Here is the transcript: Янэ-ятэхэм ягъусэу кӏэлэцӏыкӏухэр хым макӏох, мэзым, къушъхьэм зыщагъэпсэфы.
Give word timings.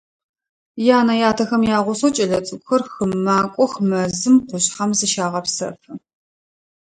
Янэ-ятэхэм 0.97 1.63
ягъусэу 1.77 2.11
кӏэлэцӏыкӏухэр 2.15 2.81
хым 2.93 3.11
макӏох, 3.25 3.73
мэзым, 3.89 4.35
къушъхьэм 4.47 4.91
зыщагъэпсэфы. 4.97 5.91